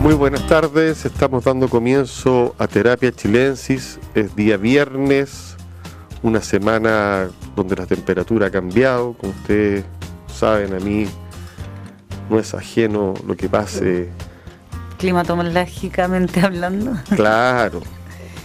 [0.00, 3.98] Muy buenas tardes, estamos dando comienzo a Terapia Chilensis.
[4.14, 5.56] Es día viernes,
[6.22, 9.12] una semana donde la temperatura ha cambiado.
[9.12, 9.84] Como ustedes
[10.26, 11.06] saben, a mí
[12.30, 14.08] no es ajeno lo que pase.
[14.96, 16.92] Climatológicamente hablando.
[17.14, 17.82] Claro,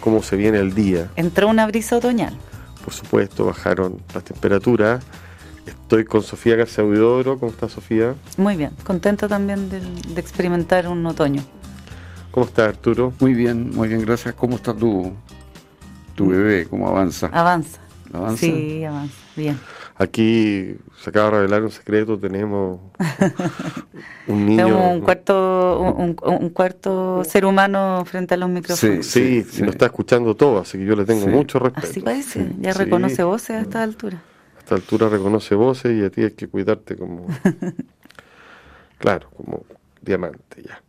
[0.01, 1.09] cómo se viene el día.
[1.15, 2.37] Entró una brisa otoñal.
[2.83, 5.01] Por supuesto, bajaron las temperaturas.
[5.65, 7.39] Estoy con Sofía García Huidobro.
[7.39, 8.15] ¿Cómo está Sofía?
[8.37, 11.43] Muy bien, contenta también de, de experimentar un otoño.
[12.31, 13.13] ¿Cómo está Arturo?
[13.19, 14.33] Muy bien, muy bien, gracias.
[14.35, 15.13] ¿Cómo está tu,
[16.15, 16.67] tu bebé?
[16.69, 17.27] ¿Cómo avanza?
[17.31, 17.79] Avanza.
[18.13, 18.37] ¿Avanza?
[18.45, 19.15] Sí, avanza.
[19.35, 19.57] Bien.
[19.97, 22.19] Aquí se acaba de revelar un secreto.
[22.19, 22.79] Tenemos
[24.27, 24.65] un niño.
[24.65, 29.05] Tenemos un cuarto, un, cuarto ser humano frente a los micrófonos.
[29.05, 29.61] Sí, Sí, sí, sí.
[29.63, 31.29] nos está escuchando todo, así que yo le tengo Sí.
[31.29, 31.87] mucho respeto.
[31.87, 32.79] Así parece, ya Sí.
[32.79, 34.21] reconoce voces a esta altura.
[34.65, 37.27] Esta altura reconoce voces y a ti hay que cuidarte como.
[38.97, 39.63] claro, como
[40.01, 40.81] diamante ya.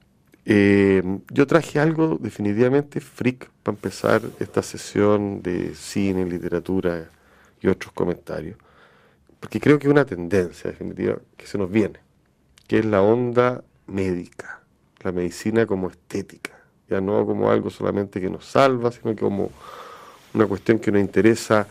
[0.47, 7.11] Eh, yo traje algo definitivamente freak para empezar esta sesión de cine, literatura
[7.61, 8.56] y otros comentarios.
[9.41, 12.01] Porque creo que es una tendencia definitiva que se nos viene,
[12.67, 14.62] que es la onda médica,
[15.03, 16.58] la medicina como estética,
[16.89, 19.51] ya no como algo solamente que nos salva, sino como
[20.33, 21.69] una cuestión que nos interesa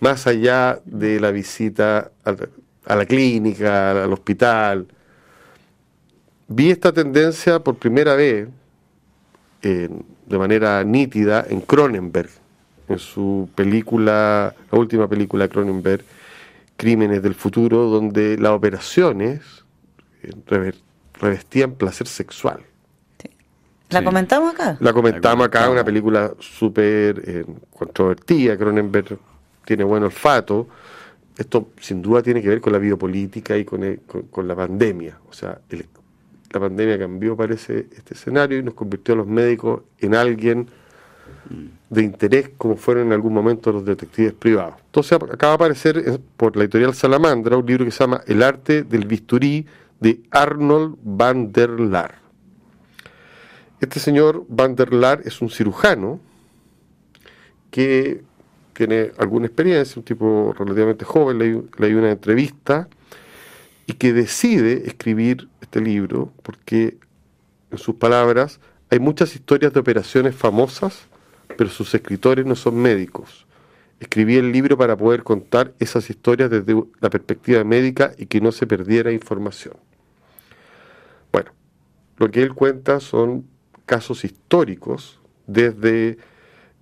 [0.00, 2.48] más allá de la visita a la,
[2.86, 4.86] a la clínica, al hospital.
[6.48, 8.48] Vi esta tendencia por primera vez
[9.62, 12.30] en- de manera nítida en Cronenberg,
[12.88, 16.04] en su película, la última película de Cronenberg,
[16.76, 19.64] Crímenes del Futuro, donde las operaciones
[20.22, 20.72] eh,
[21.20, 22.60] revestían placer sexual.
[23.90, 24.04] ¿La Sí.
[24.04, 24.76] comentamos acá?
[24.80, 27.44] La comentamos acá, una película súper eh,
[27.76, 29.18] controvertida, Cronenberg
[29.68, 30.66] tiene buen olfato.
[31.36, 35.18] Esto sin duda tiene que ver con la biopolítica y con, la pandemia.
[35.28, 35.60] O sea,
[36.50, 40.68] la pandemia cambió, parece, este escenario y nos convirtió a los médicos en alguien
[41.90, 44.76] de interés como fueron en algún momento los detectives privados.
[44.86, 48.42] Entonces acaba de aparecer eh, por la editorial Salamandra un libro que se llama El
[48.42, 49.66] arte del bisturí
[50.00, 52.14] de Arnold van der Laar.
[53.80, 56.20] Este señor Van der Laar es un cirujano
[57.70, 58.22] que
[58.78, 62.88] tiene alguna experiencia, un tipo relativamente joven, leí, leí una entrevista
[63.86, 66.96] y que decide escribir este libro porque,
[67.72, 71.08] en sus palabras, hay muchas historias de operaciones famosas,
[71.56, 73.48] pero sus escritores no son médicos.
[73.98, 78.52] Escribí el libro para poder contar esas historias desde la perspectiva médica y que no
[78.52, 79.74] se perdiera información.
[81.32, 81.50] Bueno,
[82.16, 83.44] lo que él cuenta son
[83.86, 85.18] casos históricos,
[85.48, 86.18] desde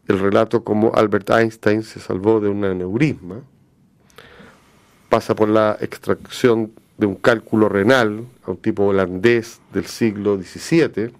[0.08, 3.40] el relato como Albert Einstein se salvó de un aneurisma,
[5.08, 11.12] pasa por la extracción de un cálculo renal a un tipo holandés del siglo XVII,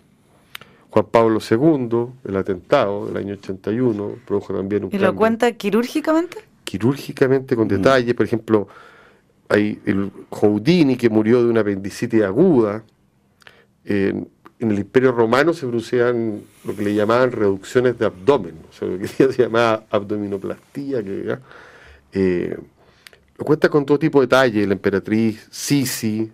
[0.90, 5.52] Juan Pablo II, el atentado del año 81, produjo también un ¿Y lo cambio cuenta
[5.52, 6.38] quirúrgicamente?
[6.66, 8.14] quirúrgicamente con detalle.
[8.14, 8.68] Por ejemplo,
[9.48, 12.82] hay el Houdini que murió de una apendicitis aguda.
[14.58, 18.88] En el Imperio Romano se producían lo que le llamaban reducciones de abdomen, o sea,
[18.88, 21.40] lo que se llamaba abdominoplastía, que ¿ya?
[22.12, 22.56] Eh,
[23.38, 24.66] lo cuenta con todo tipo de detalle.
[24.66, 26.30] La emperatriz Sisi,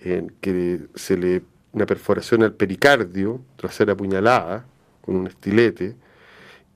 [0.00, 1.42] en que se le
[1.74, 4.64] una perforación al pericardio tras ser apuñalada
[5.00, 5.96] con un estilete.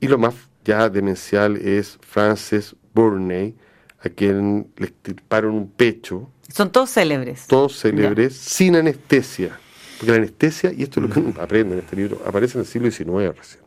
[0.00, 0.34] Y lo más
[0.64, 3.54] ya demencial es Frances Burney,
[4.00, 7.46] a quien le extirparon un pecho, Son todos célebres.
[7.46, 9.58] todos célebres, sin anestesia.
[9.98, 12.60] Porque la anestesia, y esto es lo que uno aprende en este libro, aparece en
[12.60, 13.64] el siglo XIX recién.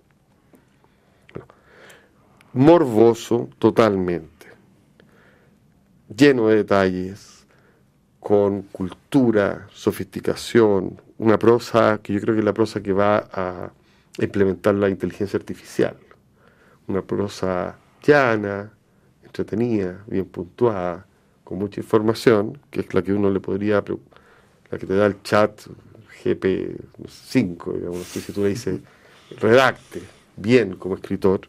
[1.34, 1.48] Bueno,
[2.54, 4.48] morboso totalmente,
[6.16, 7.46] lleno de detalles,
[8.22, 13.72] con cultura, sofisticación, una prosa que yo creo que es la prosa que va a
[14.20, 15.98] implementar la inteligencia artificial.
[16.88, 18.72] Una prosa llana,
[19.24, 21.06] entretenida, bien puntuada,
[21.44, 23.84] con mucha información, que es la que uno le podría,
[24.70, 25.62] la que te da el chat
[26.24, 28.80] GP5, digamos, sé si tú le dices,
[29.40, 30.02] redacte
[30.36, 31.42] bien como escritor,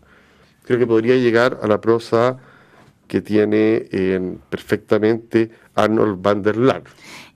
[0.64, 2.38] creo que podría llegar a la prosa
[3.08, 6.82] que tiene eh, perfectamente Arnold van der Laar.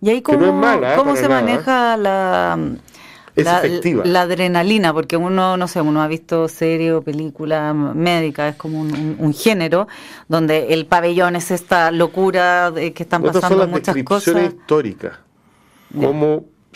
[0.01, 0.97] ¿Y ahí no cómo, mala, ¿eh?
[0.99, 1.41] cómo se nada.
[1.43, 2.59] maneja la,
[4.23, 4.93] adrenalina?
[4.93, 9.17] Porque uno, no sé, uno ha visto serie o película médica, es como un, un-
[9.19, 9.89] un género,
[10.29, 14.55] donde el pabellón es esta locura de que están Otras son pasando las muchas cosas.
[14.55, 15.19] históricas,
[15.91, 16.09] Ya.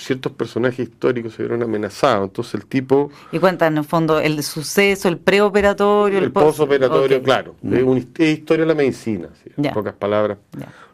[0.01, 2.29] Ciertos personajes históricos se vieron amenazados.
[2.29, 7.23] Entonces el tipo, Y cuenta en el fondo el suceso, el preoperatorio, el, el postoperatorio,
[7.23, 10.39] claro, es, un- es historia de la medicina, sí, en pocas palabras.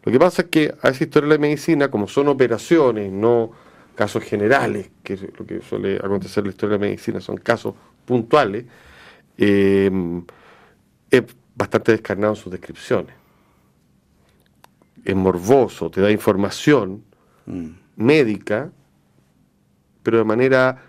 [0.04, 3.50] Lo que pasa es que a esa historia de la medicina, como son operaciones, no
[3.94, 7.36] casos generales, que es lo que suele acontecer en la historia de la medicina, son
[7.38, 7.74] casos
[8.04, 8.64] puntuales,
[9.38, 9.90] eh,
[11.10, 11.22] es
[11.54, 13.14] bastante descarnado en sus descripciones.
[15.04, 17.02] Es morboso, te da información
[17.46, 17.68] Mm.
[17.96, 18.70] médica,
[20.06, 20.80] pero de manera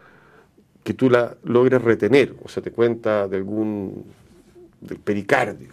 [0.83, 4.05] que tú la logres retener, o sea, te cuenta de algún
[4.79, 5.69] del pericardio,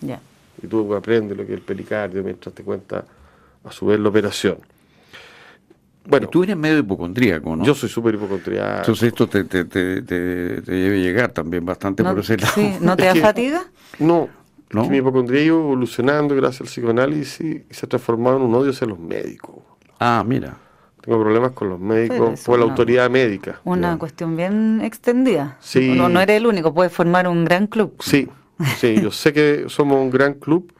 [0.00, 0.20] Ya.
[0.60, 3.04] y tú aprendes lo que es el pericardio mientras te cuenta
[3.62, 4.58] a su vez la operación.
[6.06, 7.64] Bueno, Y tú eres medio hipocondríaco, ¿no?
[7.64, 8.78] yo soy súper hipocondriaco.
[8.80, 12.52] Entonces esto te, te, te, te- te debe llegar también bastante No, por ese lado.
[12.54, 13.62] sí, ¿No te da fatiga?
[14.00, 14.28] No,
[14.72, 14.82] ¿No?
[14.82, 18.54] que mi hipocondría ha ido evolucionando gracias al psicoanálisis y se ha transformado en un
[18.56, 19.56] odio hacia los médicos.
[20.00, 20.56] Ah, mira.
[21.08, 23.62] Tengo problemas con los médicos por la una- autoridad médica.
[23.64, 23.98] Una Ya.
[23.98, 25.56] cuestión bien extendida.
[25.58, 25.94] Sí.
[25.96, 27.94] No, no eres el único, puedes formar un gran club.
[28.00, 28.28] Sí,
[28.76, 30.70] sí, yo sé que somos un gran club.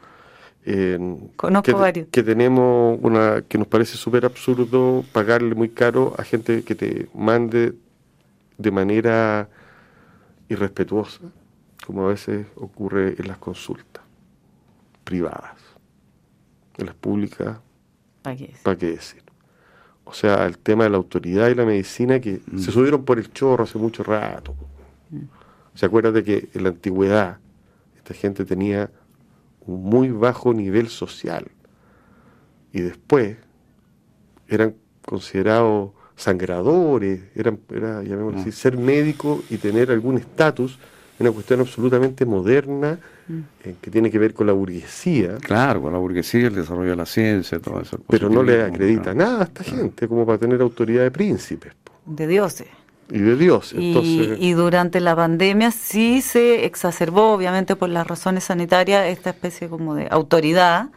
[0.65, 0.99] eh,
[1.35, 2.07] Conozco que, varios.
[2.11, 7.07] que tenemos una que nos parece súper absurdo pagarle muy caro a gente que te
[7.15, 7.73] mande
[8.59, 9.49] de manera
[10.47, 11.21] irrespetuosa,
[11.87, 14.03] como a veces ocurre en las consultas
[15.05, 15.55] privadas.
[16.77, 17.57] En las públicas,
[18.21, 18.53] ¿Para qué?
[18.61, 19.23] ¿para qué decir?
[20.09, 23.31] O sea, el tema de la autoridad y la medicina que se subieron por el
[23.31, 24.55] chorro hace mucho rato.
[25.75, 27.37] ¿Se acuerdan de que en la antigüedad
[27.95, 28.89] esta gente tenía
[29.67, 31.45] un muy bajo nivel social
[32.73, 33.37] y después
[34.47, 34.73] eran
[35.05, 40.79] considerados sangradores, eran, era, llamémoslo así, ser médico y tener algún estatus,
[41.19, 42.97] una cuestión absolutamente moderna
[43.63, 46.95] eh, que tiene que ver con la burguesía, Claro, con la burguesía, el desarrollo de
[46.95, 47.99] la ciencia, todo eso.
[48.09, 49.17] pero no le acredita claro.
[49.17, 51.73] nada a esta gente como para tener autoridad de príncipes
[52.05, 52.67] De dioses.
[53.11, 53.73] y de Dios.
[53.77, 59.31] Y, Entonces, y durante la pandemia sí se exacerbó, obviamente por las razones sanitarias, esta
[59.31, 60.89] especie como de autoridad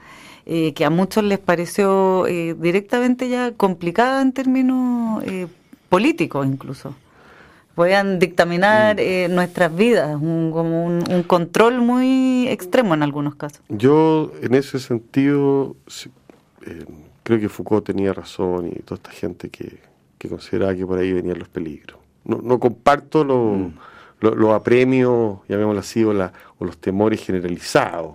[0.47, 5.47] eh, que a muchos les pareció eh, directamente ya complicada en términos eh,
[5.89, 6.95] políticos incluso.
[7.75, 13.61] Podían dictaminar eh, nuestras vidas, un, como un, un control muy extremo en algunos casos.
[13.69, 16.11] yo en ese sentido sí,
[16.67, 16.85] eh,
[17.23, 19.79] creo que Foucault tenía razón y toda esta gente que,
[20.19, 21.99] que consideraba que por ahí venían los peligros.
[22.25, 23.73] No, no comparto los
[24.21, 28.15] lo, los apremios, llamémoslo así, o, la- o los temores generalizados.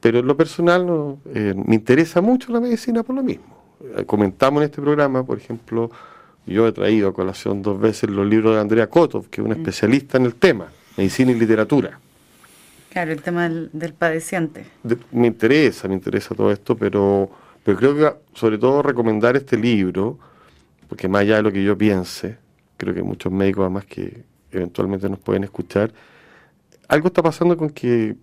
[0.00, 3.44] Pero en lo personal no, eh, me interesa mucho la medicina por lo mismo.
[3.96, 5.90] Eh, comentamos en este programa, por ejemplo,
[6.46, 9.54] yo he traído a colación dos veces los libros de Andrea Kotov, que es una
[9.54, 11.98] especialista en el tema, medicina y literatura.
[12.90, 14.66] Claro, el tema del, del padeciente.
[14.82, 17.30] De- me interesa, me interesa todo esto, pero,
[17.62, 20.18] pero creo que sobre todo recomendar este libro,
[20.88, 22.38] porque más allá de lo que yo piense,
[22.76, 25.92] creo que muchos médicos además que eventualmente nos pueden escuchar,
[26.88, 28.16] algo está pasando con que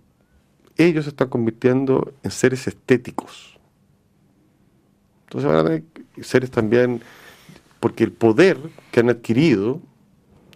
[0.76, 3.58] ellos se están convirtiendo en seres estéticos.
[5.24, 5.82] Entonces van a tener
[6.20, 7.00] seres también,
[7.80, 8.58] porque el poder
[8.90, 9.80] que han adquirido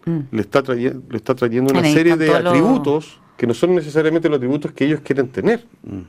[0.04, 0.19] Mm.
[0.32, 4.28] le está trayendo, le está trayendo una serie de lo- atributos que no son necesariamente
[4.28, 5.64] los atributos que ellos quieren tener.
[5.84, 6.00] Mm.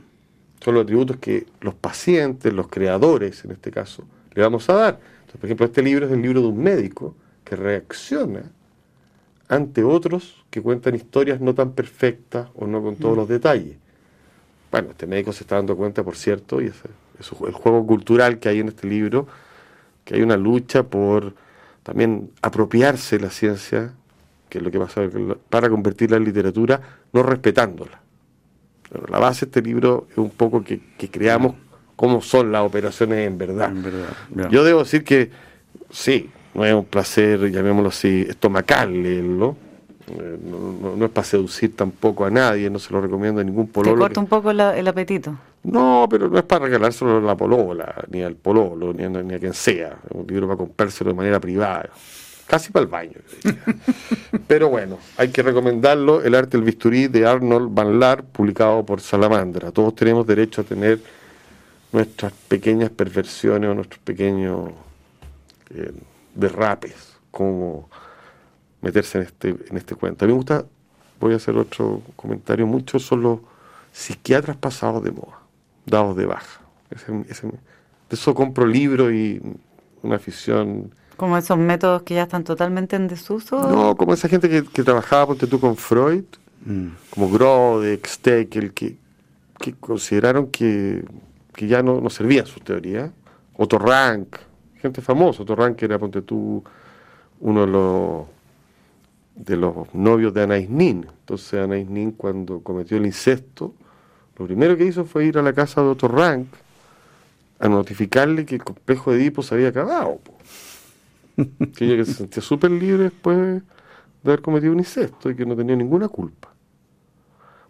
[0.64, 4.98] Son los atributos que los pacientes, los creadores en este caso, le vamos a dar.
[5.20, 7.14] Entonces, por ejemplo, este libro es el libro de un médico
[7.44, 8.50] que reacciona
[9.48, 13.76] ante otros que cuentan historias no tan perfectas o no con todos los detalles.
[14.72, 16.88] Bueno, este médico se está dando cuenta, por cierto, y ese
[17.20, 19.28] es el juego cultural que hay en este libro,
[20.04, 21.34] que hay una lucha por
[21.82, 23.92] también apropiarse de la ciencia,
[24.48, 25.02] que es lo que pasa
[25.50, 26.80] para convertirla en literatura,
[27.12, 28.00] no respetándola.
[28.90, 31.54] Pero la base de este libro es un poco que, que creamos
[31.96, 33.70] cómo son las operaciones en verdad.
[33.70, 34.48] En verdad, ya.
[34.48, 35.30] Yo debo decir que
[35.90, 39.56] sí, no es un placer, llamémoslo así, estomacal leerlo.
[40.06, 43.44] Eh, No, no- no es para seducir tampoco a nadie, no se lo recomiendo a
[43.44, 43.96] ningún Te pololo.
[43.98, 45.36] corta que- un poco la- el apetito.
[45.64, 49.34] No, pero no es para regalárselo a la polola, ni al pololo, ni a, ni
[49.34, 49.98] a quien sea.
[50.08, 51.88] Es un libro para comprárselo de manera privada.
[52.46, 53.12] Casi para el baño.
[53.14, 53.64] yo diría.
[54.46, 56.22] pero bueno, hay que recomendarlo.
[56.22, 59.72] El arte del bisturí de Arnold Van Laar, publicado por Salamandra.
[59.72, 61.00] Todos tenemos derecho a tener
[61.92, 64.70] nuestras pequeñas perversiones o nuestros pequeños
[65.70, 65.92] eh,
[66.34, 67.88] derrapes, como
[68.82, 70.24] meterse en este, en este cuento.
[70.24, 70.64] A mí me gusta,
[71.20, 73.38] voy a hacer otro comentario, muchos son los
[73.92, 75.38] psiquiatras pasados de moda,
[75.86, 76.60] dados de baja.
[76.90, 77.54] Ese- ese- de
[78.10, 79.40] eso compro libros y
[80.02, 80.94] una afición.
[81.16, 83.60] Como esos métodos que ya están totalmente en desuso.
[83.70, 86.24] No, como esa gente que, que trabajaba, ponte tú, con Freud,
[86.66, 86.88] Mm.
[87.10, 88.96] como Grodek, Steckel, que,
[89.58, 91.04] que consideraron que,
[91.52, 93.10] que ya no, no servían sus teorías.
[93.56, 94.36] Otto Rank,
[94.80, 95.42] gente famosa.
[95.42, 96.64] Otto Rank era, ponte tú,
[97.40, 98.26] uno de los,
[99.36, 101.06] de los novios de Anais Nin.
[101.20, 103.74] Entonces Anais Nin, cuando cometió el incesto,
[104.38, 106.46] lo primero que hizo fue ir a la casa de Otto Rank
[107.58, 110.20] a notificarle que el complejo de Edipo se había acabado.
[111.36, 113.62] que ella que se sentía súper libre después de
[114.24, 116.52] haber cometido un incesto y que no tenía ninguna culpa.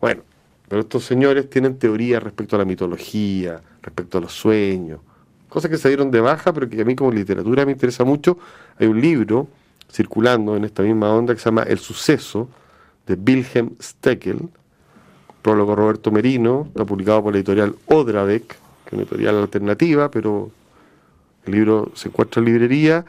[0.01, 0.23] Bueno,
[0.69, 5.01] pero estos señores tienen teorías respecto a la mitología, respecto a los sueños,
[5.49, 8.39] cosas que se dieron de baja, pero que a mí como literatura me interesa mucho.
[8.79, 9.49] Hay un libro
[9.91, 12.49] circulando en esta misma onda que se llama El suceso,
[13.07, 14.49] de Wilhelm Steckel,
[15.45, 20.51] prólogo Roberto Merino, está publicado por la editorial Odrabeck, que es una editorial alternativa, pero
[21.45, 23.05] el libro se encuentra en librería,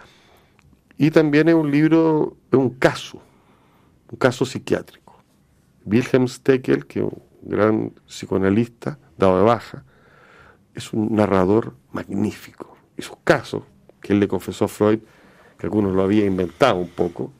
[0.98, 3.22] y también es un libro, es un caso,
[4.12, 5.16] un caso psiquiátrico.
[5.86, 9.86] Wilhelm Steckel, que es un gran psicoanalista, dado de baja,
[10.74, 12.76] es un narrador magnífico.
[12.98, 13.64] Y sus casos,
[14.02, 15.00] que él le confesó a Freud,
[15.58, 17.32] que algunos lo había inventado un poco,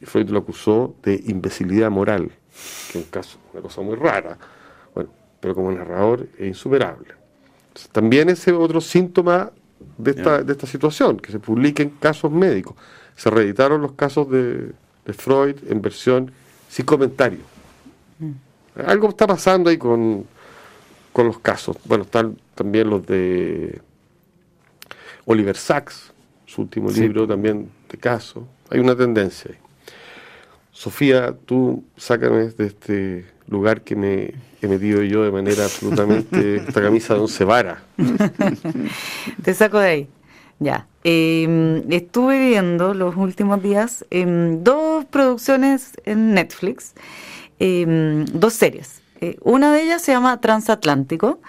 [0.00, 2.32] y Freud lo acusó de imbecilidad moral,
[2.92, 4.36] que es un caso, una cosa muy rara,
[4.94, 7.14] bueno, pero como narrador es insuperable.
[7.92, 9.50] también ese otro síntoma
[9.96, 12.74] de esta, de esta situación, que se publiquen casos médicos.
[13.16, 14.72] Se reeditaron los casos de,
[15.12, 16.30] Freud en versión
[16.68, 17.40] sin comentario.
[18.20, 18.30] Mm.
[18.86, 20.24] Algo está pasando ahí con,
[21.12, 21.76] con los casos.
[21.84, 23.80] Bueno, están también los de
[25.26, 26.12] Oliver Sacks,
[26.46, 28.44] su último libro también de casos.
[28.70, 29.58] Hay una tendencia ahí.
[30.80, 34.32] Sofía, tú sácame de este lugar que me
[34.62, 37.82] he metido yo de manera absolutamente esta camisa de once vara.
[39.44, 40.08] Te saco de ahí.
[40.58, 40.86] Ya.
[41.04, 46.94] Em, estuve viendo los últimos días em, dos producciones en Netflix,
[47.58, 49.02] em, dos series.
[49.20, 51.40] Eh, una de ellas se llama Transatlántico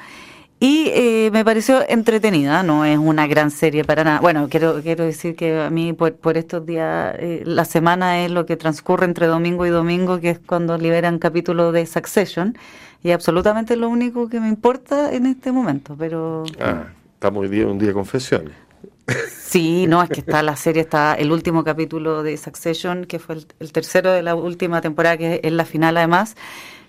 [0.64, 4.20] y eh, me pareció entretenida, no es una gran serie para nada.
[4.20, 8.30] Bueno, quiero, quiero decir que a mí por, por estos días, eh, la semana es
[8.30, 12.56] lo que transcurre entre domingo y domingo, que es cuando liberan capítulo de Succession,
[13.02, 16.44] y absolutamente lo único que me importa en este momento, pero...
[16.60, 16.84] Ah,
[17.16, 18.54] estamos hoy día un día de confesiones.
[19.32, 23.38] Sí, no, es que está la serie, está el último capítulo de Succession, que fue
[23.60, 26.36] el, tercero de la última temporada, que es la final además,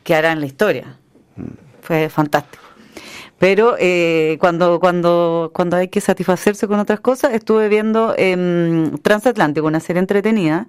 [0.05, 0.99] que hará en la historia.
[1.37, 1.45] Mm.
[1.81, 2.63] Fue fantástico.
[3.43, 9.67] Pero eh, cuando, cuando, cuando hay que satisfacerse con otras cosas, estuve viendo eh, Transatlántico,
[9.67, 10.69] una serie entretenida.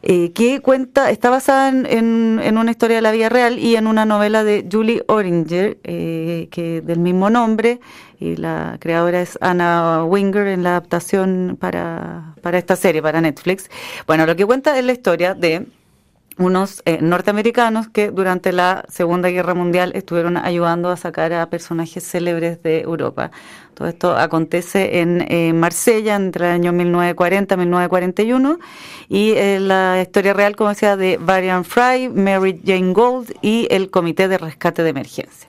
[0.00, 3.88] Eh, que cuenta, está basada en, en, una historia de la vida real y en
[3.88, 7.80] una novela de Julie Oringer, eh, que del mismo nombre,
[8.20, 13.68] y la creadora es Anna Winger en la adaptación para, para esta serie, para Netflix.
[14.06, 15.66] Bueno, lo que cuenta es la historia de
[16.38, 22.04] unos eh, norteamericanos que durante la Segunda Guerra Mundial estuvieron ayudando a sacar a personajes
[22.04, 23.30] célebres de Europa.
[23.74, 28.58] Todo esto acontece en eh, Marsella entre el año 1940 y 1941
[29.08, 33.90] y eh, la historia real, como decía, de Varian Fry, Mary Jane Gold y el
[33.90, 35.48] Comité de Rescate de Emergencia.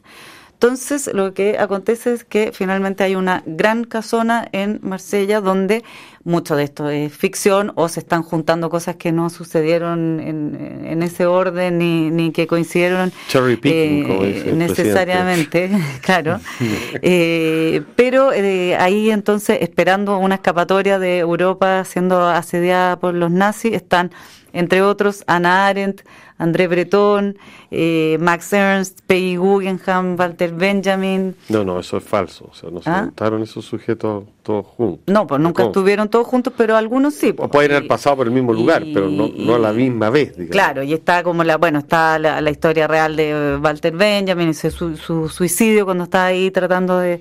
[0.53, 5.83] Entonces, lo que acontece es que finalmente hay una gran casona en Marsella donde
[6.25, 11.27] mucho de esto es ficción o se están juntando cosas que no sucedieron en, ese
[11.27, 13.13] orden ni, ni que coincidieron
[13.63, 15.69] eh, necesariamente,
[16.01, 16.39] claro.
[17.01, 23.73] Eh, pero eh, ahí entonces, esperando una escapatoria de Europa siendo asediada por los nazis,
[23.73, 24.11] están
[24.53, 26.01] entre otros Anna Arendt,
[26.37, 27.37] André Breton,
[27.71, 31.35] eh, Max Ernst, Peggy Guggenheim, Walter Benjamin.
[31.49, 32.49] No, no, eso es falso.
[32.51, 33.01] O sea, no se ¿Ah?
[33.03, 35.03] juntaron esos sujetos todos juntos.
[35.07, 37.33] No, pues nunca estuvieron todos juntos, pero algunos sí.
[37.35, 40.33] O pueden haber pasado por el mismo lugar, pero no, no a la misma vez.
[40.33, 40.51] Digamos.
[40.51, 45.29] Claro, y está como la, bueno, está la, historia real de Walter Benjamin, su, su
[45.29, 47.19] suicidio cuando está ahí tratando de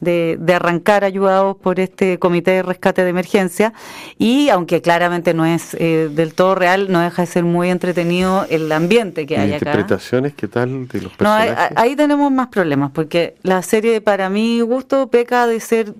[0.00, 3.72] de, arrancar ayudados por este comité de rescate de emergencia
[4.18, 8.46] y aunque claramente no es eh, del todo real, no deja de ser muy entretenido
[8.50, 9.70] el ambiente que hay acá.
[9.70, 11.70] ¿Interpretaciones qué tal de los personajes?
[11.74, 15.94] No, ahí, tenemos más problemas porque la serie para mi gusto peca de ser...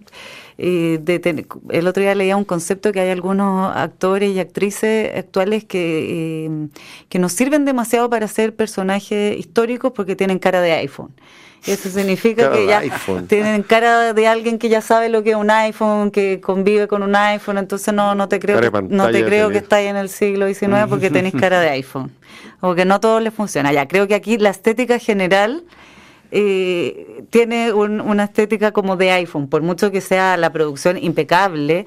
[0.58, 5.64] Eh, de el otro día leía un concepto que hay algunos actores y actrices actuales
[5.64, 6.68] que, eh,
[7.10, 11.12] que nos sirven demasiado para ser personajes históricos porque tienen cara de iPhone.
[11.66, 12.82] Eso significa que ya
[13.26, 17.02] tienen cara de alguien que ya sabe lo que es un iPhone, que convive con
[17.02, 20.46] un iPhone, entonces no, no te creo, no te creo que estáis en el siglo
[20.46, 22.12] XIX porque tenéis cara de iPhone.
[22.60, 23.72] O que no todo le funciona.
[23.72, 25.64] Ya creo que aquí la estética general
[26.30, 31.86] eh, tiene una estética como de iPhone, por mucho que sea la producción impecable,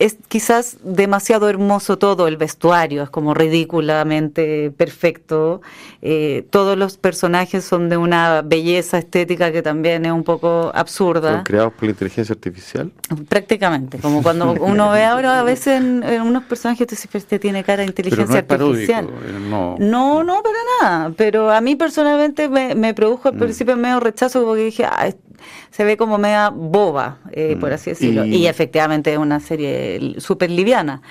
[0.00, 5.60] es quizás demasiado hermoso todo el vestuario, es como ridículamente perfecto.
[6.00, 11.34] Eh, todos los personajes son de una belleza estética que también es un poco absurda.
[11.34, 12.90] ¿Son creados por la inteligencia artificial?
[13.28, 17.82] Prácticamente, como cuando uno ve ahora a veces en, unos personajes te este tiene cara
[17.82, 19.04] de inteligencia artificial.
[19.04, 19.76] Eh, no.
[19.78, 21.12] no, para nada.
[21.14, 23.38] Pero a mí personalmente me, produjo al mm.
[23.38, 25.10] principio medio rechazo porque dije, ah,
[25.70, 28.24] se ve como media boba, eh, por así decirlo.
[28.24, 31.02] Y- Y, efectivamente es una serie súper liviana.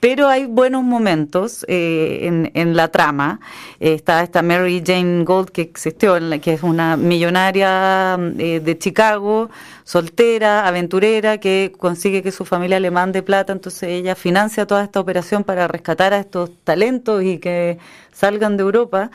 [0.00, 3.38] Pero hay buenos momentos eh, en, en la trama.
[3.78, 8.60] Eh, está esta Mary Jane Gold que existió, en la, que es una millonaria eh,
[8.64, 9.48] de Chicago,
[9.84, 13.52] soltera, aventurera, que consigue que su familia le mande plata.
[13.52, 17.78] Entonces ella financia toda esta operación para rescatar a estos talentos y que
[18.12, 19.10] salgan de Europa.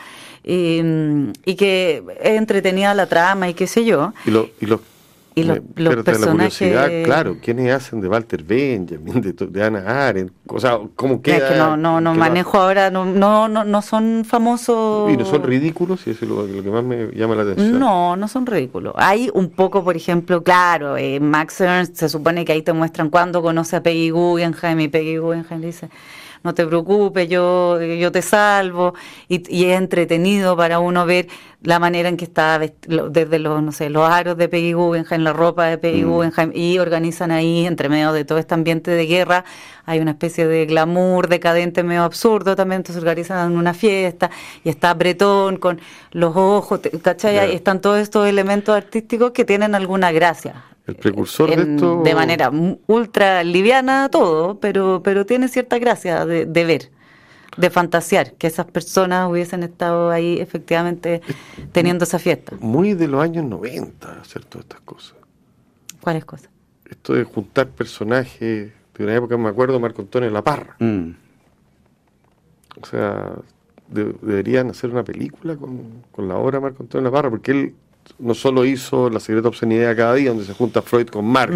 [0.50, 0.82] Y,
[1.46, 4.14] y que es entretenida la trama y qué sé yo.
[4.26, 4.80] Y, lo- y los,
[5.36, 9.64] Y los- los espérate, la personajes- curiosidad, claro, ¿quiénes hacen de Walter Benjamin, de, de
[9.64, 10.32] Ana Arendt?
[10.48, 11.50] O sea, ¿cómo Es queda?
[11.50, 15.12] que no, no, no manejo ahora, no, no, no, no son famosos.
[15.12, 17.78] Y no son ridículos, y eso es lo, lo que más me llama la atención.
[17.78, 18.94] No, no son ridículos.
[18.98, 23.10] Hay un poco, por ejemplo, claro, eh, Max Ernst se supone que ahí te muestran
[23.10, 25.90] cuando conoce a Peggy Guggenheim y Peggy Guggenheim dice,
[26.48, 28.94] no te preocupes, yo, yo te salvo.
[29.28, 31.28] Y, y es entretenido para uno ver
[31.62, 35.34] la manera en que está desde los, no sé, los aros de Peggy Guggenheim, la
[35.34, 36.10] ropa de Peggy Mm.
[36.10, 39.44] Guggenheim, y organizan ahí, entre medio de todo este ambiente de guerra,
[39.86, 44.30] hay una especie de glamour decadente medio absurdo también, entonces organizan una fiesta,
[44.64, 47.36] y está Bretón con los ojos, ¿cachai?
[47.36, 47.42] Ya.
[47.42, 50.64] Ahí están todos estos elementos artísticos que tienen alguna gracia.
[50.88, 52.02] El precursor de esto.
[52.04, 52.50] de manera
[52.88, 56.92] ultra liviana todo, pero, pero tiene cierta gracia de, de ver,
[57.58, 61.22] de fantasear, que esas personas hubiesen estado ahí efectivamente
[61.74, 62.56] teniendo esa fiesta.
[62.62, 65.18] Muy de los años 90, hacer todas estas cosas.
[66.00, 66.50] ¿Cuáles cosas?
[66.90, 70.78] Esto de juntar personajes de una época, me acuerdo, Marco Antonio La Parra.
[70.80, 71.10] Mm.
[72.82, 73.34] O sea,
[73.90, 77.52] de- deberían hacer una película con, con la obra de Marco Antonio La Parra, porque
[77.52, 77.76] él
[78.20, 81.56] no solo hizo La secreta obscenidad cada día, donde se junta Freud con Marx,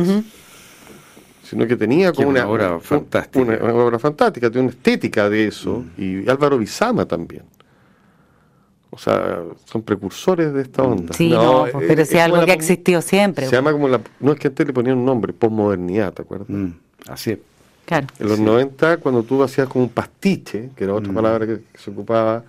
[1.44, 3.44] sino que tenía como una una, obra fantástica.
[3.44, 7.44] Una, una obra fantástica, tiene una estética de eso, y Álvaro Bizama también.
[8.94, 11.14] O sea, son precursores de esta onda.
[11.14, 13.46] Sí, no, eh, pues, pero es si es algo que ha existido siempre.
[13.48, 14.02] Se llama como la.
[14.20, 16.50] No es que antes le ponían un nombre, posmodernidad, ¿te acuerdas?
[16.50, 16.72] Mm.
[17.08, 17.40] Así es.
[17.86, 18.08] Claro.
[18.20, 21.16] En los 90, cuando tú hacías como un pastiche, que era otra Mm.
[21.16, 22.44] palabra que, que se ocupaba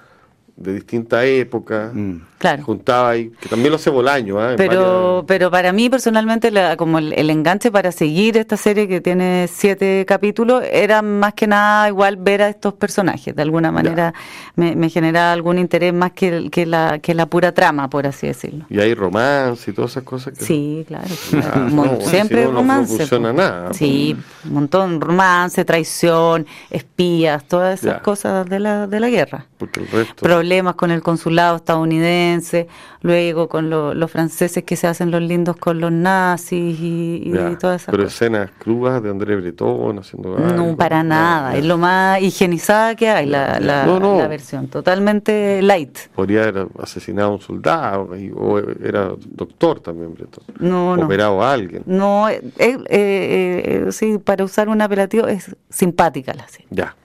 [0.57, 2.17] de distintas épocas, Mm.
[2.38, 2.65] Claro.
[2.65, 4.51] juntaba ahí, que también lo hace Bolaño, ¿ah?
[4.53, 4.81] En Pero,
[5.21, 9.01] varias- pero para mí personalmente la- como el, el enganche para seguir esta serie que
[9.01, 13.35] tiene siete capítulos era más que nada igual ver a estos personajes.
[13.37, 14.12] De alguna manera
[14.57, 18.07] me, me genera algún interés más que, el- que, la, que la pura trama, por
[18.09, 18.67] así decirlo.
[18.69, 20.45] Y hay romance y todas esas cosas que...
[20.45, 21.07] Sí, claro.
[21.31, 21.61] Claro.
[21.61, 22.97] no, Mon- bueno, siempre si no, no romance.
[22.99, 25.01] funciona nada, Sí, un montón.
[25.01, 28.03] Romance, traición, espías, todas esas Ya.
[28.03, 29.47] cosas de la, de la guerra.
[29.59, 30.17] Porque el resto...
[30.42, 32.66] Problemas con el consulado estadounidense,
[33.00, 37.33] luego con lo- los franceses que se hacen los lindos con los nazis y, y
[37.33, 38.14] ya, todas esas pero cosas.
[38.20, 41.52] escenas crudas de André Breton haciendo No, para nada.
[41.52, 41.59] ya.
[41.59, 43.61] Es lo más higienizada que hay, la, Ya, ya.
[43.61, 44.18] la- No, no.
[44.18, 44.66] la versión.
[44.66, 45.96] Totalmente light.
[46.12, 50.42] Podría haber asesinado a un soldado, y- o era doctor también Breton.
[50.59, 51.05] No, no.
[51.05, 51.85] Operado a alguien.
[51.87, 56.66] No, eh, eh, eh, sí, para usar un apelativo es simpática la serie.
[56.70, 56.96] Ya.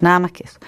[0.00, 0.58] Nada más que eso.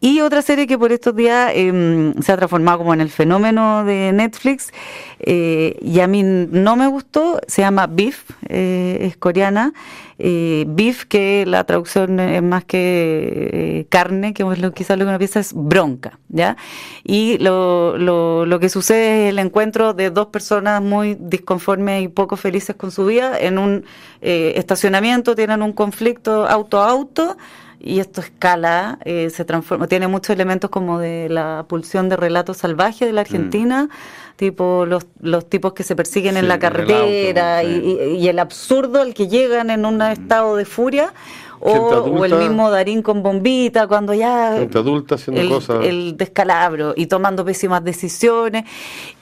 [0.00, 3.84] Y otra serie que por estos días eh, se ha transformado como en el fenómeno
[3.84, 4.70] de Netflix
[5.18, 9.72] eh, y a mí no me gustó, se llama Beef, eh, es coreana.
[10.18, 15.10] Eh, beef, que la traducción es más que carne, que es lo, quizás lo que
[15.10, 16.56] uno piensa es bronca, ¿ya?
[17.04, 22.08] Y lo, lo, lo que sucede es el encuentro de dos personas muy disconformes y
[22.08, 23.84] poco felices con su vida en un
[24.22, 27.36] estacionamiento, tienen un conflicto auto a auto
[27.86, 32.58] y esto escala, eh, se transforma, tiene muchos elementos como de la pulsión de relatos
[32.58, 33.88] salvajes de la Argentina,
[34.34, 37.98] tipo los, los tipos que se persiguen Sí, en la en el auto, carretera sí.
[38.18, 41.12] y, el absurdo al que llegan en un estado de furia,
[41.60, 45.84] o, el mismo Darín con bombita, cuando ya Gente adulta haciendo el, cosas.
[45.84, 48.64] el descalabro y tomando pésimas decisiones.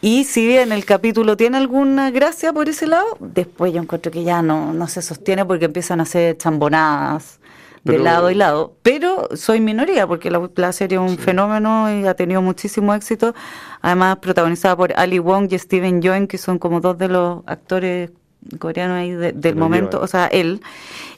[0.01, 4.25] Y si bien el capítulo tiene alguna gracia por ese lado, después yo encuentro que
[4.25, 7.39] ya no, no se sostiene porque empiezan a hacer chambonadas
[7.85, 8.77] de lado y lado.
[8.83, 13.35] Pero soy minoría porque la, la serie es un fenómeno y ha tenido muchísimo éxito.
[13.83, 18.11] Además, protagonizada por Ali Wong y Steven Yeun, que son como dos de los actores
[18.59, 20.61] coreanos ahí de- del momento, o sea, él.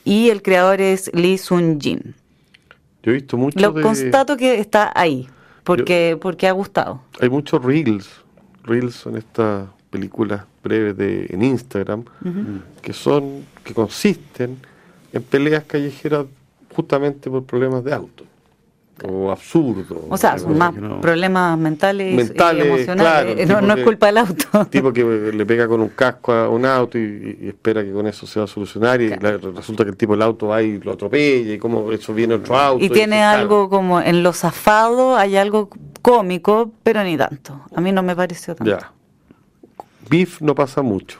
[0.04, 2.14] Y el creador es Lee Sun Jin.
[3.02, 3.82] Yo he visto mucho Lo de...
[3.82, 5.28] constato que está ahí,
[5.64, 7.00] porque, porque ha gustado.
[7.20, 8.08] Hay muchos reels.
[8.64, 12.04] Reels son estas películas breves de, en Instagram
[12.82, 14.58] que son que consisten
[15.12, 16.26] en peleas callejeras
[16.76, 18.24] justamente por problemas de auto
[19.06, 20.06] o absurdo.
[20.08, 21.02] O sea, son más no.
[21.02, 23.46] problemas mentales, y- Mentales, y emocionales.
[23.46, 24.64] claro, no, es culpa del auto.
[24.70, 28.06] tipo que le pega con un casco a un auto y, y espera que con
[28.06, 30.78] eso se va a solucionar y la- resulta que el tipo del auto va y
[30.80, 32.82] lo atropella y como eso viene otro auto.
[32.82, 35.68] Y tiene algo como en lo zafado, hay algo
[36.00, 37.60] cómico, pero ni tanto.
[37.74, 38.78] A mí no me pareció tanto.
[38.78, 38.92] Ya.
[40.08, 41.18] Beef no pasa mucho.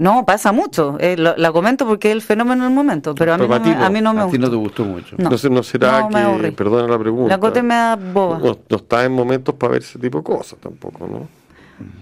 [0.00, 0.96] No, pasa mucho.
[0.98, 3.64] Eh, lo- la comento porque es el fenómeno del momento, pero a mí, Pero no,
[3.66, 4.50] me, a mí no me a ti no gusta.
[4.50, 5.14] te gustó mucho.
[5.18, 5.24] No.
[5.24, 6.44] Entonces no será No, me aburrí.
[6.46, 8.38] que, perdona la pregunta, La Cote me da boba.
[8.38, 11.28] no, no está en momentos para ver ese tipo de cosas tampoco, ¿no?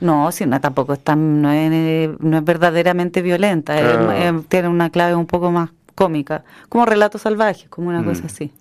[0.00, 4.16] No, si no, tampoco es tan, no es, no es verdaderamente violenta, es- Ah.
[4.28, 8.52] es- tiene una clave un poco más cómica, como relatos salvajes, como una cosa así.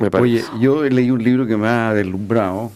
[0.00, 2.72] Me Oye, yo leí un libro que me ha deslumbrado.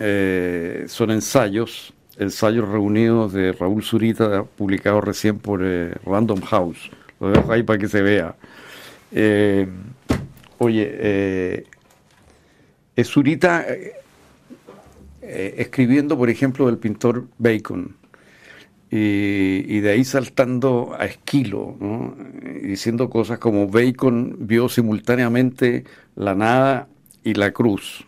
[0.00, 6.90] eh, son ensayos, ensayos reunidos de Raúl Zurita, publicado recién por eh, Random House.
[7.20, 8.34] Lo dejo ahí para que se vea.
[9.12, 9.68] Eh,
[10.58, 11.64] oye, eh,
[12.96, 13.64] es Zurita
[15.20, 17.96] escribiendo, por ejemplo, del pintor Bacon.
[18.90, 22.16] Y, de ahí saltando a Esquilo, ¿no?
[22.62, 25.84] Diciendo cosas como Bacon vio simultáneamente
[26.16, 26.88] la nada
[27.22, 28.07] y la cruz.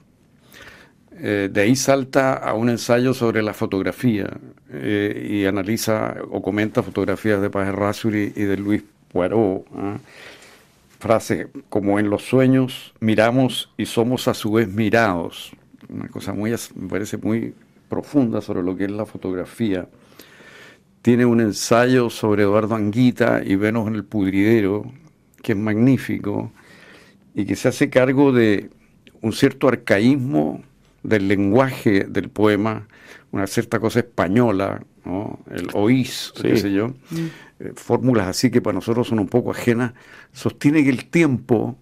[1.13, 4.31] Eh, de ahí salta a un ensayo sobre la fotografía
[4.71, 9.67] eh, y analiza o comenta fotografías de Paz Rasuri y de Luis Poirot.
[9.77, 9.99] ¿ah?
[10.99, 15.53] Frase como en los sueños miramos y somos a su vez mirados.
[15.89, 17.55] Una cosa muy, me parece muy
[17.89, 19.89] profunda sobre lo que es la fotografía.
[21.03, 24.93] Tiene un ensayo sobre Eduardo Anguita y Venus en el Pudridero,
[25.43, 26.53] que es magnífico
[27.35, 28.71] y que se hace cargo de
[29.23, 30.63] un cierto arcaísmo
[31.03, 32.87] del lenguaje del poema,
[33.33, 35.41] una cierta cosa española, ¿no?
[35.51, 36.43] el oís, Sí.
[36.43, 36.95] qué sé yo,
[37.61, 39.93] eh, fórmulas así que para nosotros son un poco ajenas,
[40.33, 41.77] sostiene que el tiempo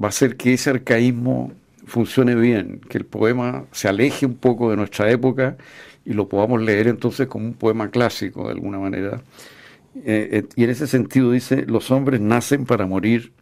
[0.00, 1.52] va a hacer que ese arcaísmo
[1.86, 5.56] funcione bien, que el poema se aleje un poco de nuestra época
[6.04, 9.22] y lo podamos leer entonces como un poema clásico de alguna manera.
[10.04, 13.32] Eh, eh, y en ese sentido dice, los hombres nacen para morir,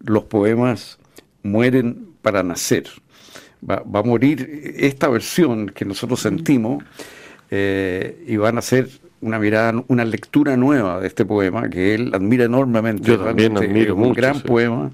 [0.00, 0.98] los poemas
[1.42, 2.84] mueren para nacer.
[3.68, 6.84] Va, va a morir esta versión que nosotros sentimos
[7.50, 8.88] eh, y van a hacer
[9.20, 13.04] una mirada, una lectura nueva de este poema que él admira enormemente.
[13.04, 14.42] Yo también admiro es un mucho, gran sí.
[14.46, 14.90] poema,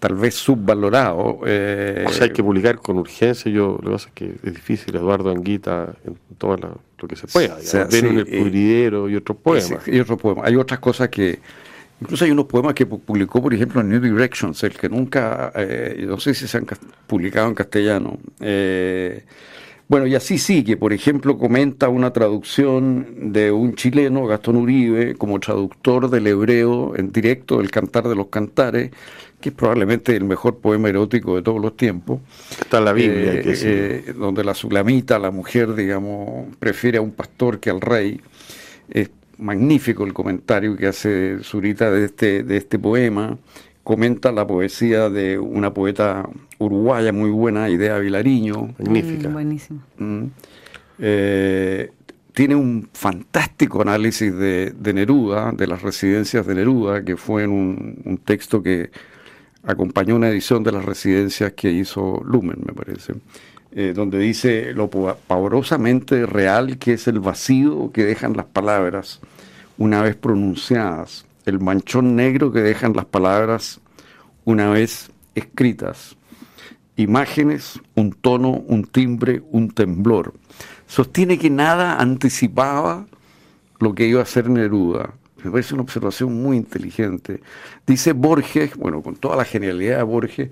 [0.00, 1.40] tal vez subvalorado.
[1.46, 3.50] eh, O sea, hay que publicar con urgencia.
[3.52, 7.28] Yo, lo que pasa es que es difícil, Eduardo Anguita, en todo lo que se
[7.28, 7.54] pueda.
[7.56, 9.86] O sea, en el eh, pudridero y otros poemas.
[9.86, 10.46] Y otros poemas.
[10.46, 11.38] Hay otras cosas que.
[12.00, 15.52] Incluso hay unos poemas que pu- publicó, por ejemplo, en New Directions, el que nunca.
[15.54, 16.66] eh, no sé si se han
[17.06, 18.18] publicado en castellano.
[18.40, 19.24] Eh,
[19.88, 25.16] bueno, y así sí, que por ejemplo comenta una traducción de un chileno, Gastón Uribe,
[25.16, 28.92] como traductor del hebreo en directo del Cantar de los Cantares,
[29.40, 32.20] que es probablemente el mejor poema erótico de todos los tiempos.
[32.60, 36.98] Está en la Biblia, hay Eh, que eh, donde la sulamita, la mujer, digamos, prefiere
[36.98, 38.20] a un pastor que al rey.
[38.88, 39.10] Es
[39.40, 43.38] magnífico el comentario que hace Zurita de este, de este poema.
[43.82, 48.74] Comenta la poesía de una poeta uruguaya muy buena, Idea Vilariño.
[48.78, 49.28] Magnífica.
[49.28, 49.82] Mm, buenísimo.
[49.98, 50.24] Mm.
[50.98, 51.90] Eh,
[52.34, 57.50] tiene un fantástico análisis de, de Neruda, de las residencias de Neruda, que fue en
[57.50, 58.90] un, un texto que
[59.62, 63.14] acompañó una edición de las residencias que hizo Lumen, me parece,
[63.72, 69.20] eh, donde dice lo pa- pavorosamente real que es el vacío que dejan las palabras
[69.78, 73.80] una vez pronunciadas, el manchón negro que dejan las palabras
[74.44, 76.16] una vez escritas
[76.96, 80.34] imágenes, un tono, un timbre, un temblor.
[80.86, 83.06] Sostiene que nada anticipaba
[83.78, 85.14] lo que iba a hacer Neruda.
[85.42, 87.40] Me parece una observación muy inteligente.
[87.86, 90.50] Dice Borges, bueno, con toda la genialidad de Borges,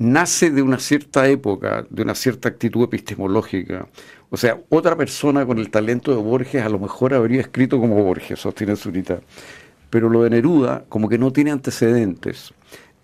[0.00, 3.86] nace de una cierta época, de una cierta actitud epistemológica.
[4.30, 8.02] O sea, otra persona con el talento de Borges a lo mejor habría escrito como
[8.02, 9.20] Borges, sostiene Zurita.
[9.90, 12.54] Pero lo de Neruda, como que no tiene antecedentes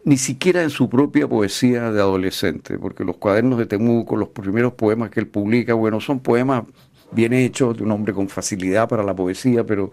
[0.04, 4.72] ni siquiera en su propia poesía de adolescente, porque los cuadernos de Temuco, los primeros
[4.74, 6.62] poemas que él publica, bueno, son poemas
[7.10, 9.90] bien hechos, de un hombre con facilidad para la poesía, pero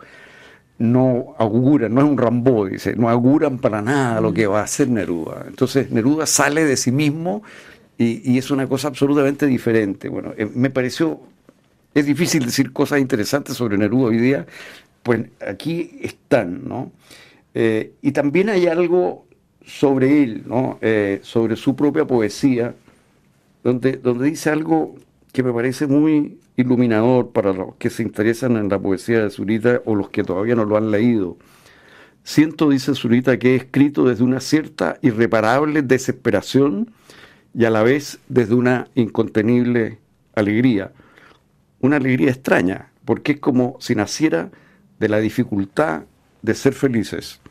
[0.83, 4.63] no auguran, no es un Rambo, dice, no auguran para nada lo que va a
[4.63, 5.45] hacer Neruda.
[5.47, 7.41] Entonces Neruda sale de sí mismo
[7.97, 10.09] y, y es una cosa absolutamente diferente.
[10.09, 11.21] Bueno, eh, me pareció,
[11.93, 14.45] es difícil decir cosas interesantes sobre Neruda hoy día,
[15.03, 16.91] pues aquí están, ¿no?
[17.53, 19.25] Eh, y también hay algo
[19.65, 20.79] sobre él, ¿no?
[20.81, 22.75] Eh, sobre su propia poesía,
[23.63, 24.95] donde, donde dice algo
[25.33, 29.81] que me parece muy iluminador para los que se interesan en la poesía de Zurita
[29.83, 31.37] o los que todavía no lo han leído.
[32.23, 36.93] Siento, dice Zurita, que he escrito desde una cierta irreparable desesperación
[37.53, 39.99] y a la vez desde una incontenible
[40.35, 40.93] alegría.
[41.81, 44.51] Una alegría extraña, porque es como si naciera
[44.99, 46.03] de la dificultad
[46.41, 47.41] de ser felices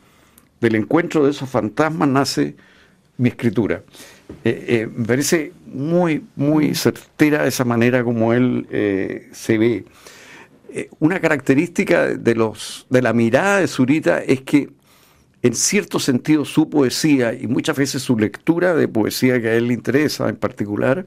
[0.63, 2.55] del encuentro de esos fantasmas nace
[3.17, 3.83] mi escritura.
[4.43, 9.85] Eh, eh, me parece muy, muy certera esa manera como él eh, se ve.
[10.99, 14.69] una característica de, los, de la mirada de Zurita es que
[15.43, 19.67] en cierto sentido su poesía y muchas veces su lectura de poesía que a él
[19.67, 21.05] le interesa en particular,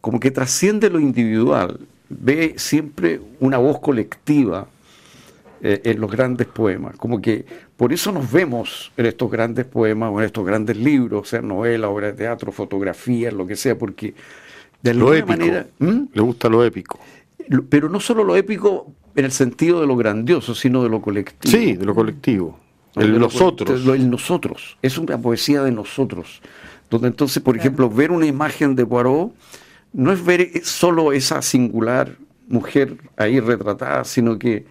[0.00, 4.68] como que trasciende lo individual, ve siempre una voz colectiva
[5.60, 7.44] eh, en los grandes poemas, como que
[7.76, 11.88] por eso nos vemos en estos grandes poemas o en estos grandes libros, sea novela,
[11.88, 14.14] obra de teatro, fotografía, lo que sea, porque
[14.82, 15.66] de alguna manera...
[15.78, 16.02] ¿Mm?
[16.12, 16.98] Le gusta lo épico.
[17.68, 21.50] Pero no solo lo épico en el sentido de lo grandioso, sino de lo colectivo.
[21.50, 22.58] Sí, de lo colectivo.
[22.94, 23.86] El de nosotros.
[23.86, 24.78] El nosotros.
[24.82, 26.40] Es una poesía de nosotros.
[26.90, 29.32] Donde entonces, por ejemplo, ver una imagen de Poirot
[29.92, 32.16] no es ver solo esa singular
[32.48, 34.66] mujer ahí retratada, sino que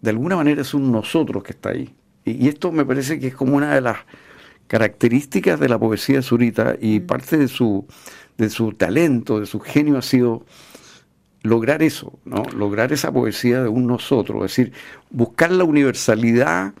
[0.00, 1.94] de alguna manera es un nosotros que está ahí.
[2.24, 3.98] Y, esto me parece que es como una de las
[4.66, 7.06] características de la poesía de Zurita y mm.
[7.06, 7.86] parte de su,
[8.38, 10.44] de su talento, de su genio ha sido
[11.42, 12.42] lograr eso, ¿no?
[12.54, 14.72] lograr esa poesía de un nosotros, es decir,
[15.10, 16.74] buscar la universalidad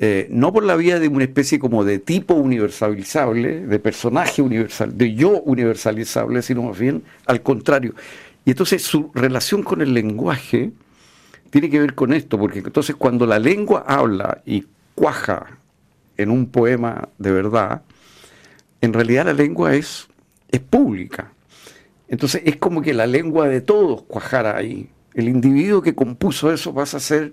[0.00, 4.96] eh, no por la vía de una especie como de tipo universalizable, de personaje universal,
[4.96, 7.94] de yo universalizable, sino más bien al contrario.
[8.44, 10.70] Y entonces su relación con el lenguaje
[11.50, 15.58] tiene que ver con esto, porque entonces cuando la lengua habla y cuaja
[16.16, 17.82] en un poema de verdad,
[18.80, 20.08] en realidad la lengua es,
[20.50, 21.32] es pública.
[22.08, 24.88] Entonces es como que la lengua de todos cuajara ahí.
[25.14, 27.32] El individuo que compuso eso pasa a ser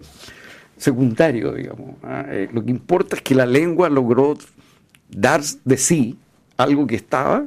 [0.77, 1.95] secundario, digamos.
[2.03, 2.25] ¿ah?
[2.29, 4.37] Eh, lo que importa es que la lengua logró
[5.09, 6.17] dar de sí
[6.57, 7.45] algo que estaba,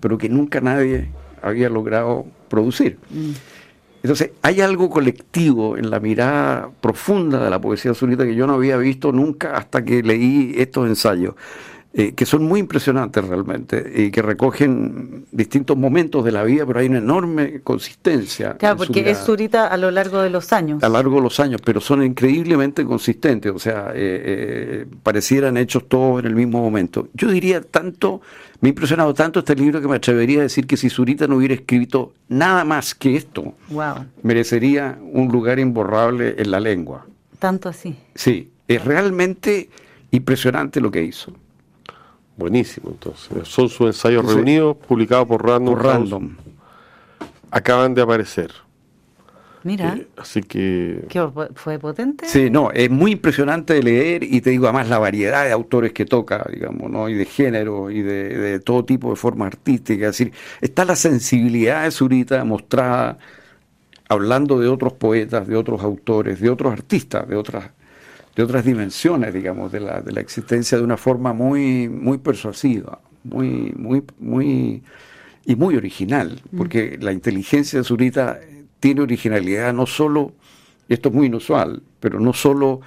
[0.00, 1.10] pero que nunca nadie
[1.42, 2.98] había logrado producir.
[3.10, 3.32] Mm.
[4.04, 8.52] Entonces, hay algo colectivo en la mirada profunda de la poesía azulita que yo no
[8.52, 11.36] había visto nunca hasta que leí estos ensayos.
[11.96, 16.80] Eh, que son muy impresionantes realmente y que recogen distintos momentos de la vida, pero
[16.80, 18.56] hay una enorme consistencia.
[18.56, 20.82] Claro, porque es Zurita a lo largo de los años.
[20.82, 25.56] A lo largo de los años, pero son increíblemente consistentes, o sea, eh, eh, parecieran
[25.56, 27.10] hechos todos en el mismo momento.
[27.14, 28.20] Yo diría tanto,
[28.60, 31.36] me ha impresionado tanto este libro que me atrevería a decir que si Zurita no
[31.36, 33.54] hubiera escrito nada más que esto,
[34.24, 37.06] merecería un lugar imborrable en la lengua.
[37.38, 37.94] Tanto así.
[38.16, 39.68] Sí, es realmente
[40.10, 41.32] impresionante lo que hizo.
[42.36, 43.46] Buenísimo, entonces.
[43.48, 45.74] Son sus ensayos reunidos, publicados por Random.
[45.76, 46.36] Random.
[47.50, 48.50] Acaban de aparecer.
[49.64, 49.96] Mira.
[49.96, 51.06] Eh, así que.
[51.54, 52.28] ¿Fue potente?
[52.28, 55.92] Sí, no, es muy impresionante de leer y te digo además la variedad de autores
[55.92, 57.08] que toca, digamos, ¿no?
[57.08, 60.06] Y de género y de, todo tipo de forma artística.
[60.08, 63.18] Es decir, está la sensibilidad de Zurita mostrada
[64.08, 67.70] hablando de otros poetas, de otros autores, de otros artistas, de otras
[68.34, 73.00] de otras dimensiones, digamos, de la, de la existencia de una forma muy, muy persuasiva,
[73.22, 74.82] muy, muy, muy,
[75.44, 76.56] y muy original, mm.
[76.56, 78.40] porque la inteligencia de Zurita
[78.80, 80.32] tiene originalidad no solo,
[80.88, 82.80] y esto es muy inusual, pero no solo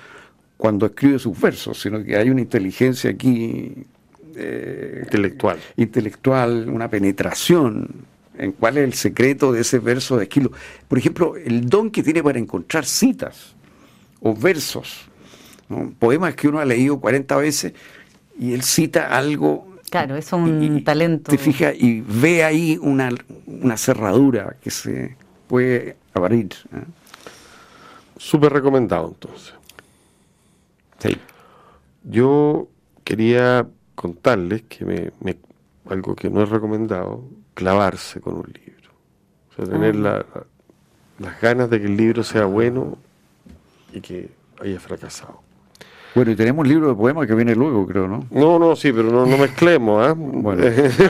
[0.58, 3.86] cuando escribe sus versos, sino que hay una inteligencia aquí
[4.36, 5.60] eh, intelectual.
[5.78, 7.88] intelectual, una penetración
[8.38, 10.52] en cuál es el secreto de ese verso de Esquilo.
[10.88, 13.56] Por ejemplo, el don que tiene para encontrar citas
[14.20, 15.07] o versos
[16.00, 17.74] Poemas que uno ha leído 40 veces
[18.40, 19.68] y él cita algo.
[19.90, 21.32] Claro, es un talento.
[21.32, 23.10] Te fijas y ve ahí una,
[23.78, 25.16] cerradura que se
[25.48, 26.54] puede abrir.
[26.74, 26.84] ¿eh?
[28.18, 29.54] Súper recomendado entonces.
[31.00, 31.18] Sí.
[32.04, 32.68] Yo
[33.04, 35.38] quería contarles que me,
[35.90, 38.92] algo que no es recomendado, clavarse con un libro.
[39.52, 40.26] O sea, tener ah.
[41.20, 42.98] las ganas de que el libro sea bueno
[43.94, 44.30] y que
[44.62, 45.47] haya fracasado.
[46.18, 48.26] Bueno, y tenemos un libro de poemas que viene luego, creo, ¿no?
[48.32, 50.16] No, no, sí, pero no, no mezclemos, ¿ah?
[50.18, 50.64] Bueno.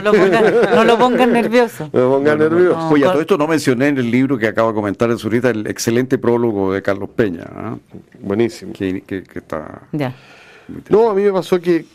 [0.04, 1.88] no, lo pongan, nervioso.
[1.94, 2.88] No lo pongan nervioso.
[2.90, 5.48] Oye, a todo esto no mencioné en el libro que acabo de comentar en Zurita
[5.48, 7.46] el excelente prólogo de Carlos Peña.
[7.50, 7.78] ¿ah?
[8.20, 8.74] Buenísimo.
[8.74, 9.02] Que,
[9.34, 9.80] está...
[9.92, 10.14] Ya.
[10.90, 11.86] No, a mí me pasó que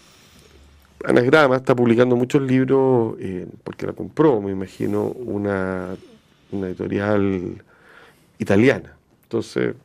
[1.06, 5.90] Anagrama está publicando muchos libros, eh, porque la compró, me imagino, una,
[6.52, 7.62] una editorial
[8.40, 8.96] italiana.
[9.22, 9.76] Entonces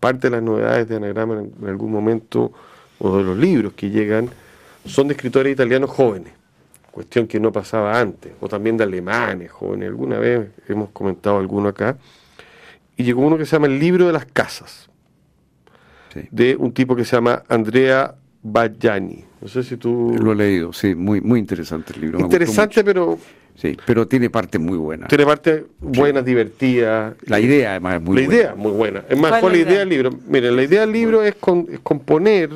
[0.00, 2.52] parte de las novedades de Anagrama en, algún momento,
[2.98, 4.28] o de los libros que llegan,
[4.84, 6.32] son de escritores italianos jóvenes,
[6.90, 11.68] cuestión que no pasaba antes, o también de alemanes jóvenes, alguna vez hemos comentado alguno
[11.68, 11.96] acá,
[12.96, 14.88] y llegó uno que se llama El libro de las casas,
[16.30, 19.24] de un tipo que se llama Andrea Bajani.
[19.40, 20.16] No sé si tú...
[20.20, 22.20] Lo he leído, sí, muy, muy interesante el libro.
[22.20, 23.18] Interesante, pero
[23.56, 25.06] Sí, pero tiene parte muy buena.
[25.06, 27.14] Tiene parte buena, divertida.
[27.26, 28.28] La idea además es muy buena.
[28.28, 29.04] La idea muy buena.
[29.08, 30.10] Es más, ¿cuál la idea del libro?
[30.26, 32.50] Miren, la idea del libro es, componer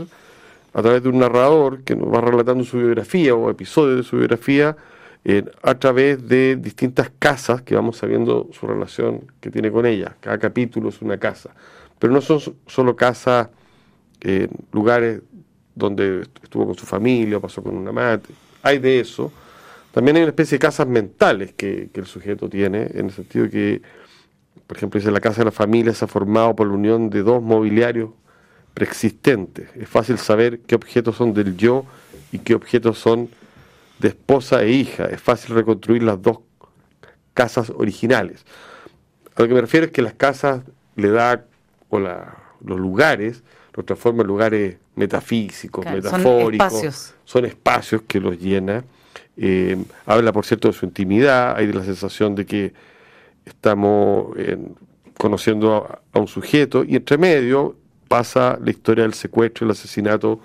[0.75, 4.17] a través de un narrador que nos va relatando su biografía o episodios de su
[4.17, 4.77] biografía
[5.63, 10.17] a través de distintas casas que vamos sabiendo su relación que tiene con ella.
[10.21, 11.51] Cada capítulo es una casa.
[11.99, 13.49] Pero no son solo casas,
[14.21, 15.21] en lugares
[15.75, 18.33] donde estuvo con su familia o pasó con una amante.
[18.63, 19.33] Hay de eso.
[19.93, 23.49] También hay una especie de casas mentales que, que el sujeto tiene, en el sentido
[23.49, 23.83] que,
[24.67, 27.23] por ejemplo, dice la casa de la familia se ha formado por la unión de
[27.23, 28.11] dos mobiliarios
[28.75, 29.69] preexistentes.
[29.75, 31.85] Es fácil saber qué objetos son del yo
[32.31, 33.29] y qué objetos son
[33.99, 35.07] de esposa e hija.
[35.07, 36.39] Es fácil reconstruir las dos
[37.35, 38.45] casas originales.
[39.35, 40.63] A lo que me refiero es que las casas
[40.97, 41.45] le da,
[41.89, 43.43] o los lugares,
[43.75, 46.73] los transforma en lugares metafísicos, metafóricos.
[46.73, 47.15] Son espacios.
[47.25, 48.03] son espacios.
[48.03, 48.85] que los llena.
[49.41, 51.57] Eh, habla, por cierto, de su intimidad.
[51.57, 52.73] Hay la sensación de que
[53.45, 54.37] estamos
[55.17, 57.77] conociendo a, un sujeto y entre medio
[58.09, 60.41] pasa la historia del secuestro y el asesinato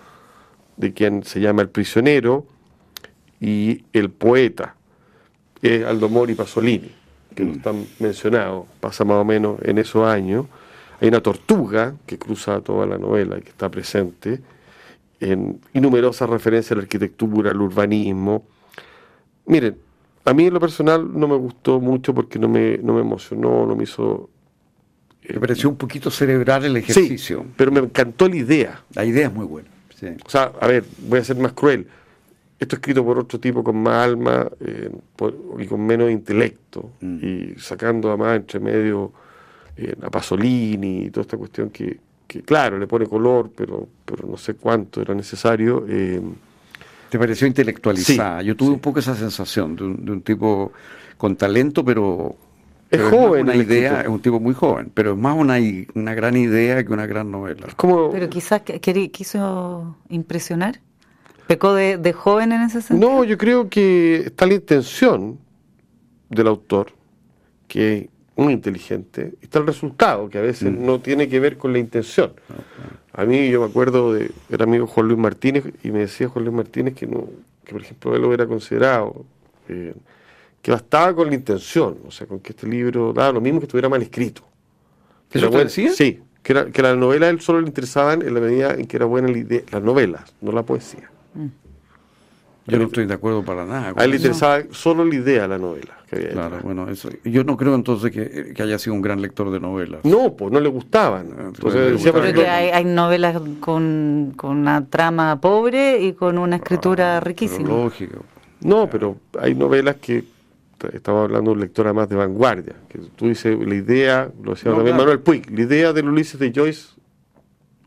[0.77, 2.45] de quien se llama el prisionero
[3.39, 4.75] y el poeta,
[5.61, 6.91] es Aldo Mori Pasolini,
[7.35, 7.55] que no mm.
[7.55, 10.45] están mencionados, pasa más o menos en esos años.
[10.99, 14.41] Hay una tortuga que cruza toda la novela y que está presente,
[15.19, 18.45] en, y numerosas referencias a la arquitectura, al urbanismo.
[19.45, 19.77] Miren,
[20.25, 23.65] a mí en lo personal no me gustó mucho porque no me, no me emocionó,
[23.65, 24.29] no me hizo...
[25.27, 27.41] me pareció un poquito cerebral el ejercicio.
[27.41, 28.83] Sí, pero me encantó la idea.
[28.93, 29.69] La idea es muy buena.
[30.25, 31.87] O sea, a ver, voy a ser más cruel.
[32.59, 34.89] Esto escrito por otro tipo con más alma eh,
[35.59, 37.17] y con menos intelecto, mm.
[37.21, 39.11] y sacando además entre medio
[39.75, 41.99] eh, a Pasolini y toda esta cuestión que,
[42.45, 45.85] claro, le pone color, pero, pero no sé cuánto era necesario.
[47.13, 48.41] ¿Te pareció intelectualizada?
[48.41, 50.71] Yo tuve un poco esa sensación de un, tipo
[51.15, 52.35] con talento, pero
[52.89, 53.43] es joven.
[53.43, 55.57] una idea, es un tipo muy joven, pero es más una,
[55.93, 57.67] una gran idea que una gran novela.
[57.77, 58.63] Pero quizás
[59.11, 60.79] quiso impresionar.
[61.45, 63.11] ¿Pecó de, joven en ese sentido?
[63.11, 65.37] No, yo creo que está la intención
[66.31, 66.93] del autor,
[67.67, 70.85] que muy inteligente, y está el resultado, que a veces mm.
[70.85, 72.33] no tiene que ver con la intención.
[73.13, 76.45] A mí yo me acuerdo de, era amigo Juan Luis Martínez, y me decía Juan
[76.45, 77.27] Luis Martínez que, no,
[77.63, 79.25] que por ejemplo, él lo hubiera considerado,
[79.69, 79.93] eh,
[80.61, 83.65] que bastaba con la intención, o sea, con que este libro daba lo mismo que
[83.65, 84.43] estuviera mal escrito.
[85.31, 85.91] ¿Eso te decía?
[85.91, 88.85] Sí, que, era, que la novela a él solo le interesaban en la medida en
[88.85, 91.09] que era buena la idea, las novelas, no la poesía.
[91.33, 91.62] Mm.
[92.65, 93.93] Yo no estoy de acuerdo para nada.
[93.95, 95.97] A él le interesaba solo la idea de la novela.
[96.31, 100.05] claro, bueno, eso, yo no creo entonces que, haya sido un gran lector de novelas.
[100.05, 101.27] No, pues no le gustaban.
[101.37, 107.19] Ah, entonces, decía, hay, hay, novelas con, una trama pobre y con una escritura ah,
[107.19, 107.67] riquísima.
[107.67, 108.23] lógico.
[108.61, 110.23] No, pero hay novelas que
[110.93, 114.73] estaba hablando de un lector más de vanguardia, que tú dices, la idea, lo decía
[114.73, 116.89] también Manuel Puig, la idea del Ulises de Joyce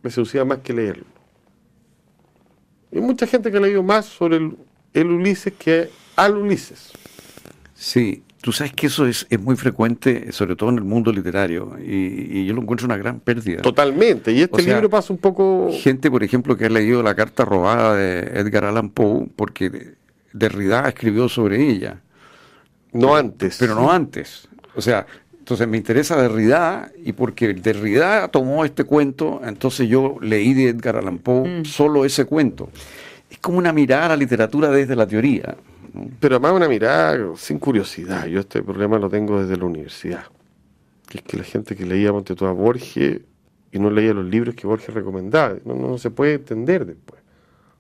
[0.03, 1.05] me seducía más que leerlo.
[2.93, 4.57] Hay mucha gente que ha leído más sobre el,
[5.05, 6.93] Ulises que al Ulises.
[7.75, 11.77] Sí, tú sabes que eso es, es, muy frecuente, sobre todo en el mundo literario,
[11.79, 13.61] y, yo lo encuentro una gran pérdida.
[13.61, 15.71] Totalmente, y este libro pasa un poco...
[15.73, 19.95] Gente, por ejemplo, que ha leído la carta robada de Edgar Allan Poe, porque
[20.33, 22.01] Derrida escribió sobre ella.
[22.93, 23.57] No antes.
[23.59, 24.49] Pero no antes.
[24.75, 25.07] O sea,
[25.39, 30.97] entonces me interesa Derrida y porque Derrida tomó este cuento, entonces yo leí de Edgar
[30.97, 31.65] Allan Poe mm.
[31.65, 32.71] solo ese cuento.
[33.37, 35.57] Es como una mirada a la literatura desde la teoría.
[36.21, 38.27] Pero además una mirada sin curiosidad.
[38.27, 40.25] Yo este problema lo tengo desde la universidad.
[41.07, 43.21] Que es que la gente que leía Monte a Borges
[43.73, 47.21] y no leía los libros que Borges recomendaba, no, no, se puede entender después.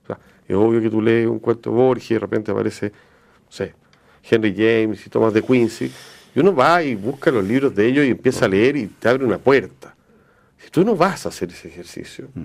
[0.04, 2.90] O sea, es obvio que tú lees un cuento de Borges y de repente aparece,
[2.90, 3.74] no sé,
[4.22, 5.90] Henry James y Thomas de Quincy
[6.34, 9.08] y uno va y busca los libros de ellos y empieza a leer y te
[9.08, 9.96] abre una puerta.
[10.58, 12.44] Si tú no vas a hacer ese ejercicio, mm.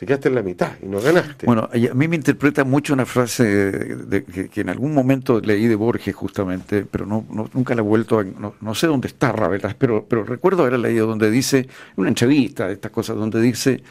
[0.00, 1.44] Te quedaste en la mitad y no ganaste.
[1.44, 5.74] Bueno, a mí me interpreta mucho una frase de, que, en algún momento leí de
[5.74, 9.76] Borges justamente, pero no, nunca la he vuelto a, no, sé dónde está, ¿verdad?
[9.78, 13.82] Pero, pero recuerdo haber leído donde dice, una entrevista de estas cosas, donde dice,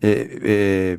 [0.00, 0.98] eh, eh,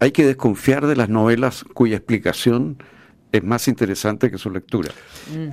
[0.00, 2.82] hay que desconfiar de las novelas cuya explicación
[3.30, 4.90] es más interesante que su lectura.
[5.36, 5.48] Mm.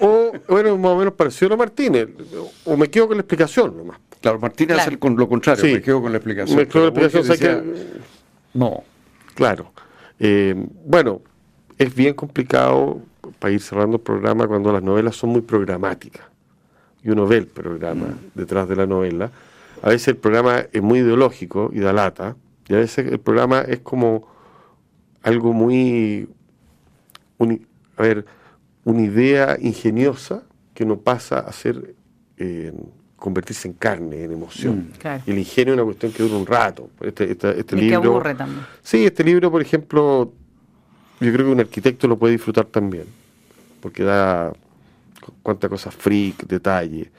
[0.00, 2.08] O, bueno, más o menos parecido a Martínez.
[2.64, 4.00] O me quedo con la explicación nomás.
[4.20, 6.58] Claro, Martínez hace con lo contrario, me quedo con la explicación.
[6.58, 7.74] Me quedo con la explicación,
[8.54, 8.84] No.
[9.34, 9.72] Claro.
[10.18, 10.54] Eh,
[10.84, 11.22] bueno,
[11.78, 13.00] es bien complicado
[13.38, 16.26] para ir cerrando el programa cuando las novelas son muy programáticas.
[17.02, 18.30] Y uno ve el programa mm.
[18.34, 19.30] detrás de la novela.
[19.82, 22.36] A veces el programa es muy ideológico y da lata.
[22.68, 24.28] Y a veces el programa es como
[25.22, 26.28] algo muy...
[27.96, 28.26] a ver,
[28.84, 30.42] una idea ingeniosa
[30.74, 31.94] que no pasa a ser
[32.36, 32.72] eh,
[33.20, 34.90] convertirse en carne, en emoción.
[34.98, 36.88] Mm, y el ingenio es una cuestión que dura un rato.
[37.02, 38.66] Este, este, este libro, que aburre también.
[38.82, 40.32] Sí, este libro, por ejemplo,
[41.20, 43.04] yo creo que un arquitecto lo puede disfrutar también.
[43.80, 44.52] porque da
[45.42, 47.10] cuánta cosa freak, detalle.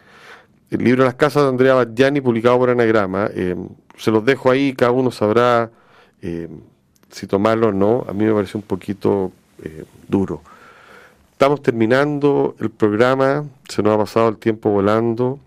[0.71, 3.55] El libro Las Casas de Andrea Baggiani, publicado por Anagrama, eh,
[3.97, 5.69] se los dejo ahí, cada uno sabrá
[6.21, 6.47] eh,
[7.09, 8.05] si tomarlo o no.
[8.07, 9.31] A mí me pareció un poquito
[9.63, 10.41] eh, duro.
[11.33, 15.39] Estamos terminando el programa, se nos ha pasado el tiempo volando,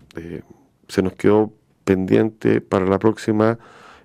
[0.87, 1.53] se nos quedó
[1.83, 3.57] pendiente para la próxima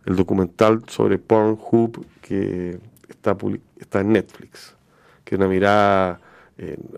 [0.07, 3.37] el documental sobre Pornhub que está,
[3.79, 4.75] está en Netflix,
[5.25, 6.21] que es una mirada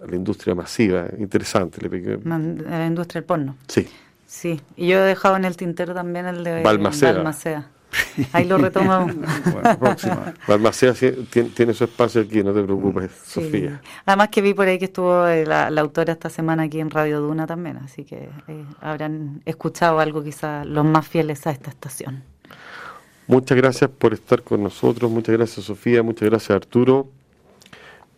[0.02, 1.80] a la industria masiva, interesante.
[1.80, 3.56] Le a la industria del porno.
[3.68, 3.88] Sí.
[4.26, 7.70] Sí, y yo he dejado en el tintero también el de Balmaceda.
[8.32, 9.14] Ahí lo retomamos.
[9.52, 10.34] bueno, próxima.
[10.46, 10.94] Balmaceda
[11.54, 13.80] tiene, su espacio aquí, no te preocupes, Sofía.
[14.06, 17.20] Además que vi por ahí que estuvo eh, la, autora esta semana aquí en Radio
[17.20, 22.22] Duna también, así que eh, habrán escuchado algo quizás los más fieles a esta estación.
[23.26, 27.08] Muchas gracias por estar con nosotros, muchas gracias Sofía, muchas gracias Arturo.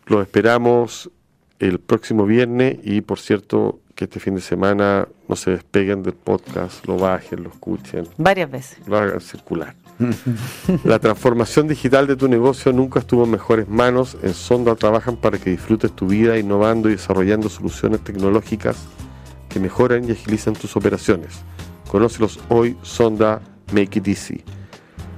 [0.07, 1.11] Los esperamos
[1.59, 6.15] el próximo viernes y por cierto que este fin de semana no se despeguen del
[6.15, 8.09] podcast, lo bajen, lo escuchen.
[8.17, 8.79] Varias veces.
[8.87, 9.75] Lo hagan circular.
[10.85, 14.17] La transformación digital de tu negocio nunca estuvo en mejores manos.
[14.23, 18.77] En Sonda trabajan para que disfrutes tu vida innovando y desarrollando soluciones tecnológicas
[19.49, 21.43] que mejoran y agilizan tus operaciones.
[21.89, 23.41] Conócelos hoy, Sonda
[23.73, 24.43] Make It Easy.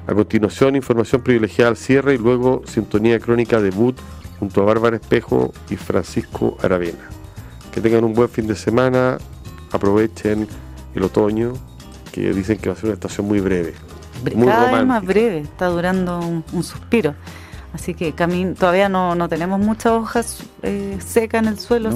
[0.06, 3.96] A continuación, información privilegiada al cierre y luego sintonía crónica debut
[4.38, 7.15] junto a Bárbara Espejo y Francisco Aravena.
[7.76, 9.18] Que tengan un buen fin de semana,
[9.70, 10.48] aprovechen
[10.94, 11.52] el otoño,
[12.10, 13.74] que dicen que va a ser una estación muy breve.
[14.34, 17.14] Muy Cada vez más breve, está durando un suspiro.
[17.72, 21.90] Así que todavía no, tenemos muchas hojas eh, secas en el suelo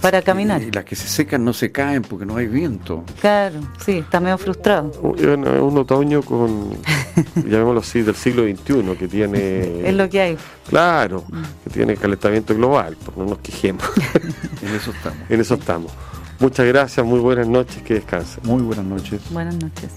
[0.00, 0.62] para caminar.
[0.62, 3.04] Y, las que se secan no se caen porque no hay viento.
[3.20, 4.90] Claro, sí, está medio frustrado.
[5.00, 6.70] un otoño con,
[7.36, 9.82] llamémoslo así, del siglo XXI, que tiene...
[9.88, 10.38] es lo que hay.
[10.68, 11.42] Claro, mm.
[11.64, 13.84] que tiene calentamiento global, pues no nos quejemos.
[14.62, 15.30] en eso estamos.
[15.30, 15.92] En eso estamos.
[16.40, 18.42] Muchas gracias, muy buenas noches, que descansen.
[18.44, 19.20] Muy buenas noches.
[19.30, 19.90] Buenas noches.